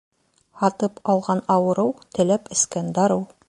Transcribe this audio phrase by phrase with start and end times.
[0.61, 3.25] Һатып алған ауырыу, теләп эскән дарыу.